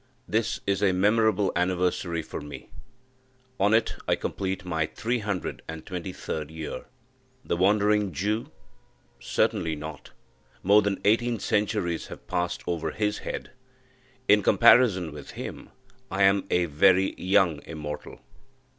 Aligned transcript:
This 0.27 0.59
is 0.65 0.81
a 0.81 0.93
memorable 0.93 1.51
anniversary 1.55 2.23
for 2.23 2.41
me; 2.41 2.71
on 3.59 3.75
it 3.75 3.97
I 4.07 4.15
complete 4.15 4.65
my 4.65 4.87
three 4.87 5.19
hundred 5.19 5.61
and 5.67 5.85
twenty 5.85 6.11
third 6.11 6.49
year! 6.49 6.85
The 7.45 7.55
Wandering 7.55 8.11
Jew? 8.11 8.49
certainly 9.19 9.75
not. 9.75 10.09
More 10.63 10.81
than 10.81 10.99
eighteen 11.05 11.37
centuries 11.37 12.07
have 12.07 12.25
passed 12.25 12.63
over 12.65 12.89
his 12.89 13.19
head. 13.19 13.51
In 14.27 14.41
comparison 14.41 15.11
with 15.11 15.33
him, 15.37 15.69
I 16.09 16.23
am 16.23 16.47
a 16.49 16.65
very 16.65 17.13
young 17.19 17.61
Immortal. 17.65 18.21